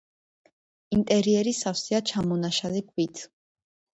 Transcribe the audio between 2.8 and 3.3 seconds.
ქვით.